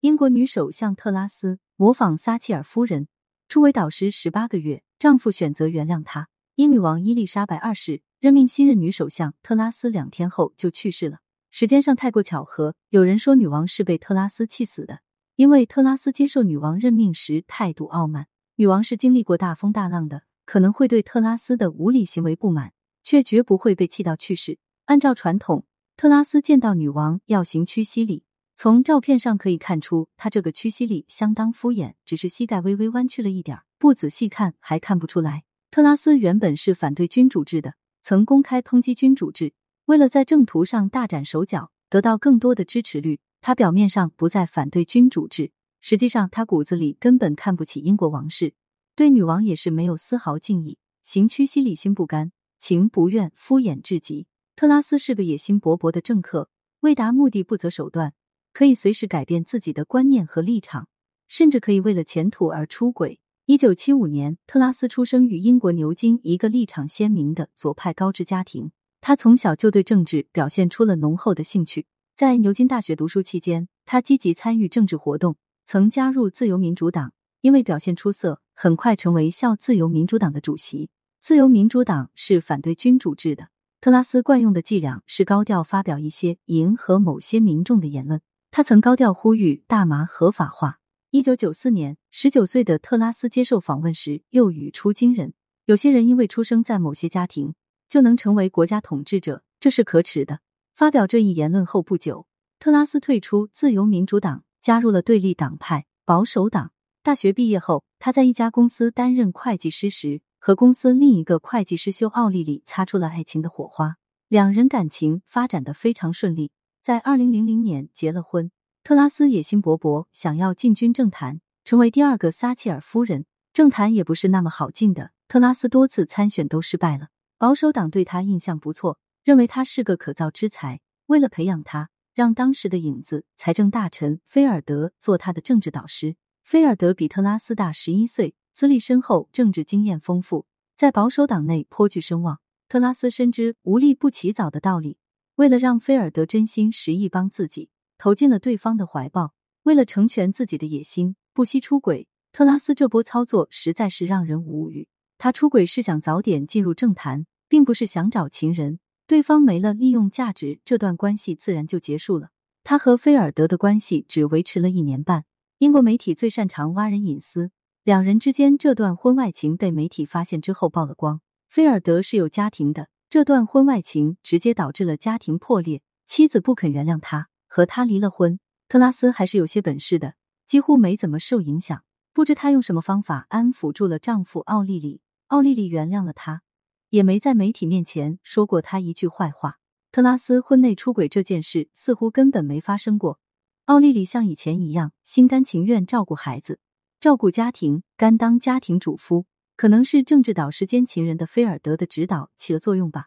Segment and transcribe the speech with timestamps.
[0.00, 3.08] 英国女首相特拉斯模仿撒切尔夫人，
[3.48, 6.28] 初为导师十八个月，丈夫选择原谅她。
[6.54, 11.18] 英女王伊丽莎白二世任命新任女首相特拉斯两天后就去世了，
[11.50, 12.76] 时间上太过巧合。
[12.90, 15.00] 有人说女王是被特拉斯气死的，
[15.34, 18.28] 因为特拉斯接受女王任命时态度傲慢。
[18.54, 22.72] 女王是经历过大风大浪的，可能会对特拉斯的无理行为不满，
[23.02, 24.60] 却绝不会被气到去世。
[24.84, 28.22] 按照传统，特拉斯见到女王要行屈膝礼。
[28.60, 35.44] 从照片上可以看出，他这个屈膝礼相当敷衍，只是膝盖微微弯曲了一点儿不仔细看还看不出来。
[35.70, 39.54] 特拉斯原本是反对君主制的，曾公开抨击君主制。
[39.84, 48.54] 为了在政途上大展手脚，得到更多的支持率，他表面上不再反对君主制，实际上他骨子里根本看不起英国王室，
[48.96, 54.26] 对女王也是没有丝毫敬意，行屈膝礼心不甘情不愿，敷衍至极。
[54.56, 58.14] 特拉斯是个野心勃勃的政客，为达目的不择手段。
[58.58, 60.88] 可以随时改变自己的观念和立场，
[61.28, 63.20] 甚至可以为了前途而出轨。
[63.46, 68.72] 一九七五年，特拉斯出生于英国牛津一个立场鲜明的左派高知家庭。
[69.00, 71.86] 他从小就对政治表现出了浓厚的兴趣。
[72.16, 77.12] 在牛津大学读书期间，他积极参与政治活动，曾加入自由民主党。
[77.42, 80.90] 因为表现出色，很快成为校自由民主党的主席。
[81.20, 83.50] 自由民主党是反对君主制的。
[83.80, 88.20] 特拉斯惯用的伎俩是高调发表一些迎合某些民众的言论。
[88.50, 90.80] 他曾高调呼吁大麻合法化。
[91.10, 95.34] 一九九四年，十九岁的特拉斯接受访问时又语出惊人
[95.66, 97.54] ：“有些人因为出生在某些家庭，
[97.88, 100.40] 就能成为国家统治者，这是可耻的。”
[100.74, 102.26] 发表这一言论后不久，
[102.58, 106.72] 特拉斯退出自由民主党，加入了对立党派保守党。
[107.02, 113.96] 大学毕业后，他在一家公司担任会计师时，和公司另一个会计师修奥利里擦出了爱情的火花，
[114.28, 116.50] 两人感情发展的非常顺利。
[116.88, 118.50] 在二零零零年结了婚，
[118.82, 123.26] 特拉斯野心勃勃，想要进军政坛，成为第二个撒切尔夫人。
[123.52, 127.08] 政坛也不是那么好进的，特拉斯多次参选都失败了。
[127.36, 130.80] 保守党对他印象不错，认为他是个可造之才。
[131.08, 136.16] 为了培养他，让当时的影子财政大臣菲尔德做他的政治导师。
[136.42, 142.40] 菲尔德比特拉斯大十一岁，资历深厚，政治经验丰富，在保守党内颇具声望。
[142.66, 144.96] 特拉斯深知无利不起早的道理。
[145.38, 149.34] 为了让菲尔德真心实意帮自己，投进了对方的怀抱。
[149.62, 152.08] 为了成全自己的野心，不惜出轨。
[152.32, 154.88] 特拉斯这波操作实在是让人无语。
[155.16, 158.80] 他出轨是想早点进入政坛，并不是想找情人。
[159.06, 162.30] 对方没了利用价值，这段关系自然就结束了。
[162.64, 165.24] 他和菲尔德的关系只维持了一年半。
[165.58, 167.52] 英国媒体最擅长挖人隐私，
[167.84, 171.20] 两人之间这段婚外情被媒体发现之后曝了光。
[171.48, 172.88] 菲尔德是有家庭的。
[173.10, 178.38] 这段婚外情直接导致了家庭破裂，妻子不肯原谅他，和他离了婚。
[178.68, 181.82] 特拉斯还是有些本事的，几乎没怎么受影响。
[182.12, 186.42] 不知他用什么方法安抚住了丈夫奥利里，奥利里原谅了他，
[186.90, 189.56] 也没在媒体面前说过他一句坏话。
[189.90, 193.20] 特拉斯婚内出轨这件事似乎根本没发生过。
[193.64, 196.60] 奥利里像以前一样心甘情愿照顾孩子，
[197.00, 199.24] 照顾家庭，甘当家庭主夫。
[199.58, 203.06] 可能是政治导师兼情人的菲尔德的指导起了作用吧。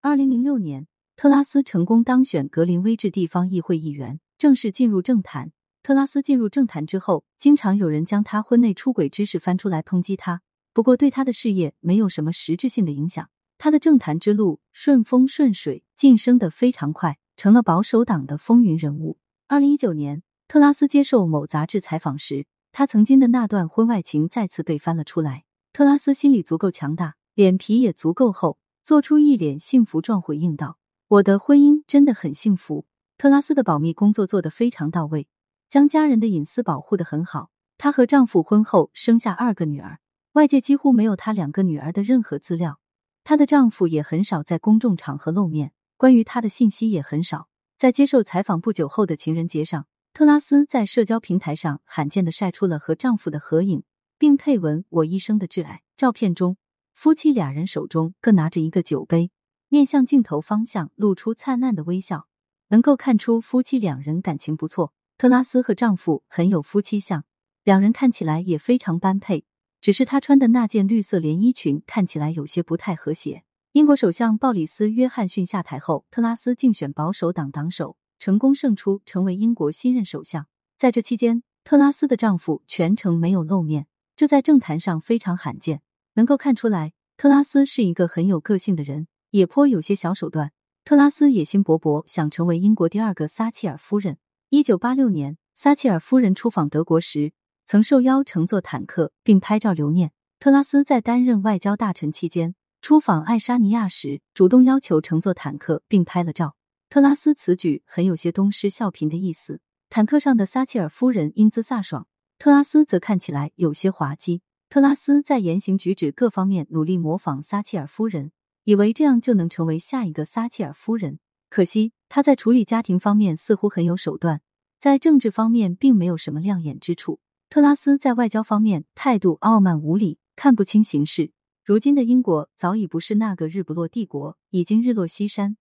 [0.00, 5.52] 二零零六年，特拉斯成功当选格林威治地方议会议员，正式进入政坛。
[5.82, 10.40] 特拉斯进入政坛之后，经常有人将他婚内出轨之事翻出来抨击他，
[10.72, 13.28] 不过对他的事业没有什么实质性的影响。
[13.58, 19.18] 他的政坛之路顺风顺水，晋升的非常快，成了保守党的风云人物。
[19.48, 25.44] 二零一九年，特拉斯接受某杂志采访时，他曾经的那段婚外情再次被翻了出来。
[25.74, 30.78] 特拉斯心里足够强大，脸皮也足够厚，做出一脸幸福状回应道
[31.18, 32.86] ：“我的婚姻真的很幸福。”
[33.18, 35.26] 特拉斯的保密工作做得非常到位，
[35.68, 37.50] 将家人的隐私保护的很好。
[37.76, 39.98] 她和丈夫婚后生下二个女儿，
[40.34, 42.78] 外界几乎没有她两个女儿的任何资料。
[43.24, 47.48] 她的丈夫也很少在公众场合露面，关于她的信息也很少。
[47.76, 53.82] 在接受采访不久后的情人节上，特拉斯在社交平台上罕见的晒出了和丈夫的合影。
[54.18, 55.82] 并配文“我一生的挚爱”。
[55.96, 56.56] 照片中，
[56.92, 59.30] 夫妻俩人手中各拿着一个酒杯，
[59.68, 62.26] 面向镜头方向，露出灿烂的微笑，
[62.68, 64.92] 能够看出夫妻两人感情不错。
[65.16, 67.24] 特拉斯和丈夫很有夫妻相，
[67.62, 69.44] 两人看起来也非常般配。
[69.80, 73.44] 只是她穿的那件绿色连衣裙看起来有些不太和谐。
[73.72, 80.46] 英国首相鲍里斯·约翰逊下台后，特拉斯竞选保守党党首，成功胜出，成为英国新任首相。
[80.76, 83.86] 在这期间，特拉斯的丈夫全程没有露面。
[84.16, 85.82] 这在政坛上非常罕见，
[86.14, 90.52] 能够看出来，特拉斯是一个很有个性的人，也颇有些小手段。
[90.84, 94.18] 特拉斯野心勃勃，想成为英国第二个撒切尔夫人。
[94.50, 97.32] 一九八六年，撒切尔夫人出访德国时，
[97.66, 100.12] 曾受邀乘坐坦克并拍照留念。
[100.38, 106.54] 特拉斯在担任外交大臣期间，出访爱沙尼亚时，主动要求乘坐坦克并拍了照。
[106.88, 109.60] 特拉斯此举很有些东施效颦的意思。
[109.90, 112.06] 坦克上的撒切尔夫人英姿飒爽，
[112.44, 114.42] 特拉斯则看起来有些滑稽。
[114.68, 118.32] 特拉斯在言行举止各方面努力模仿撒切尔夫人，
[118.64, 121.20] 以为这样就能成为下一个撒切尔夫人。
[121.48, 124.42] 可惜他在处理家庭方面似乎很有手段，
[124.78, 127.18] 在政治方面并没有什么亮眼之处。
[127.48, 131.32] 特拉斯在外交方面态度傲慢无礼，看不清形势。
[131.64, 135.56] 如今的英国早已不是那个日不落帝国，已经日落西山。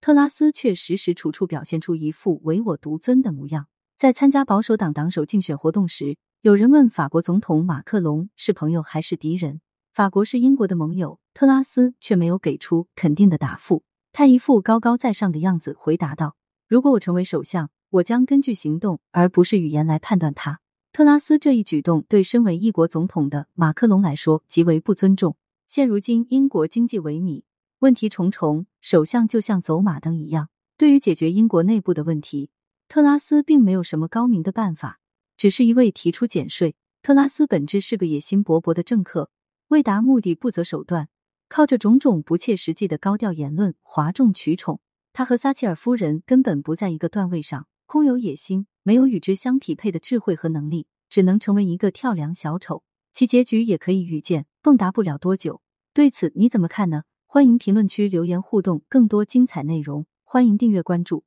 [0.00, 3.66] 特拉斯却时时处处表现出一副唯我独尊的模样。
[4.02, 9.60] 在参加保守党党首竞选活动时，有人问法国总统马克龙是朋友还是敌人？
[9.92, 13.84] 法国是英国的盟友，特拉斯却没有给出肯定的答复。
[14.10, 16.34] 他一副高高在上的样子，回答道
[16.66, 20.58] ：“如果我成为首相，我将根据行动而不是语言来判断他。”
[20.92, 25.36] 特拉斯这一举动对身为一国总统的马克龙来说极为不尊重。
[25.68, 27.44] 现如今英国经济萎靡，
[27.78, 30.48] 问题重重，首相就像走马灯一样。
[30.76, 32.50] 对于解决英国内部的问题，
[32.92, 35.00] 特拉斯并没有什么高明的办法，
[35.38, 36.76] 只是一味提出减税。
[37.00, 39.30] 特拉斯本质是个野心勃勃的政客，
[39.68, 41.08] 为达目的不择手段。
[41.48, 44.78] 靠着种种不切实际的高调言论哗众取宠，
[45.14, 52.82] 他和撒切尔夫人根本不在一个段位上，空有野心，没有与之相匹配的智慧和能力，只能成为一个跳梁小丑，
[53.14, 55.62] 其结局也可以预见，蹦跶不了多久。
[55.94, 57.04] 对此你怎么看呢？
[57.24, 61.24] 欢迎评论区留言互动，更多精彩内容，欢迎订阅关注。